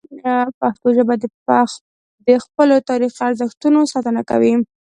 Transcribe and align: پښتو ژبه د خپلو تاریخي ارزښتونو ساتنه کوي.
پښتو 0.59 0.87
ژبه 0.97 1.13
د 2.27 2.29
خپلو 2.45 2.75
تاریخي 2.89 3.19
ارزښتونو 3.29 3.79
ساتنه 3.93 4.21
کوي. 4.29 4.53